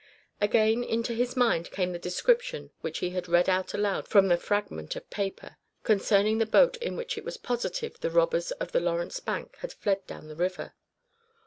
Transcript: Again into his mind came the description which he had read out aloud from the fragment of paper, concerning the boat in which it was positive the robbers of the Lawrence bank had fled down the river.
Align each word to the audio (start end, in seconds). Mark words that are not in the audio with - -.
Again 0.41 0.83
into 0.83 1.13
his 1.13 1.35
mind 1.37 1.69
came 1.69 1.91
the 1.91 1.99
description 1.99 2.71
which 2.81 2.97
he 3.05 3.11
had 3.11 3.27
read 3.27 3.47
out 3.47 3.75
aloud 3.75 4.07
from 4.07 4.29
the 4.29 4.35
fragment 4.37 4.95
of 4.95 5.07
paper, 5.11 5.57
concerning 5.83 6.39
the 6.39 6.47
boat 6.47 6.75
in 6.77 6.95
which 6.97 7.19
it 7.19 7.23
was 7.23 7.37
positive 7.37 7.99
the 7.99 8.09
robbers 8.09 8.49
of 8.53 8.71
the 8.71 8.79
Lawrence 8.79 9.19
bank 9.19 9.57
had 9.59 9.71
fled 9.71 10.07
down 10.07 10.27
the 10.27 10.35
river. 10.35 10.73